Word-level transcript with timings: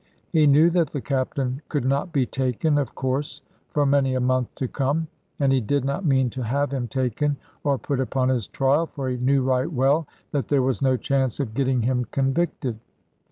He 0.31 0.47
knew 0.47 0.71
that 0.71 0.89
the 0.89 0.99
Captain 0.99 1.61
could 1.69 1.85
not 1.85 2.11
be 2.11 2.25
taken, 2.25 2.79
of 2.79 2.95
course, 2.95 3.43
for 3.69 3.85
many 3.85 4.15
a 4.15 4.19
month 4.19 4.49
to 4.55 4.67
come, 4.67 5.05
and 5.39 5.53
he 5.53 5.61
did 5.61 5.85
not 5.85 6.03
mean 6.03 6.31
to 6.31 6.41
have 6.41 6.71
him 6.73 6.87
taken 6.87 7.37
or 7.63 7.77
put 7.77 7.99
upon 7.99 8.29
his 8.29 8.47
trial; 8.47 8.87
for 8.87 9.09
he 9.09 9.17
knew 9.17 9.43
right 9.43 9.71
well 9.71 10.07
that 10.31 10.47
there 10.47 10.63
was 10.63 10.81
no 10.81 10.97
chance 10.97 11.39
of 11.39 11.53
getting 11.53 11.83
him 11.83 12.05
convicted. 12.05 12.79